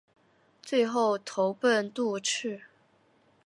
[0.63, 2.59] 最后投奔杜弢。